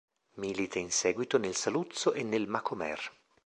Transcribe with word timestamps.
Milita 0.37 0.79
in 0.79 0.89
seguito 0.89 1.37
nel 1.37 1.55
Saluzzo 1.55 2.13
e 2.13 2.23
nel 2.23 2.47
Macomer. 2.47 2.99